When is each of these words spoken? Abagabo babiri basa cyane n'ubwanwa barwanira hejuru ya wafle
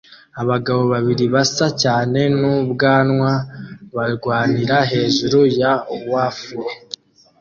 Abagabo 0.41 0.81
babiri 0.93 1.25
basa 1.35 1.67
cyane 1.81 2.19
n'ubwanwa 2.39 3.31
barwanira 3.95 4.77
hejuru 4.91 5.39
ya 5.59 5.73
wafle 6.11 6.69